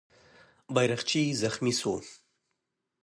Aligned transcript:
بیرغچی 0.75 1.23
زخمي 1.41 1.73
سو. 1.79 1.93